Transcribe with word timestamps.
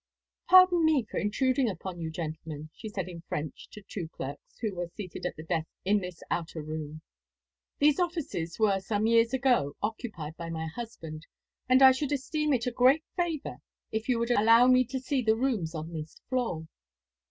"Pardon 0.49 0.83
me 0.83 1.03
for 1.05 1.17
intruding 1.19 1.69
upon 1.69 2.01
you, 2.01 2.09
gentlemen," 2.09 2.71
she 2.73 2.89
said 2.89 3.07
in 3.07 3.21
French 3.29 3.67
to 3.69 3.81
the 3.81 3.85
two 3.87 4.07
clerks 4.07 4.57
who 4.59 4.73
were 4.73 4.87
seated 4.87 5.27
at 5.27 5.37
a 5.37 5.43
desk 5.43 5.69
in 5.85 5.99
this 5.99 6.23
outer 6.31 6.63
room. 6.63 7.01
"These 7.77 7.99
offices 7.99 8.57
were 8.57 8.79
some 8.79 9.05
years 9.05 9.31
ago 9.31 9.75
occupied 9.79 10.35
by 10.37 10.49
my 10.49 10.65
husband, 10.65 11.27
and 11.69 11.83
I 11.83 11.91
should 11.91 12.11
esteem 12.11 12.51
it 12.53 12.65
a 12.65 13.01
favour 13.15 13.57
if 13.91 14.09
you 14.09 14.17
would 14.17 14.31
allow 14.31 14.65
me 14.65 14.85
to 14.85 14.99
see 14.99 15.21
the 15.21 15.35
rooms 15.35 15.75
on 15.75 15.93
this 15.93 16.17
floor." 16.29 16.65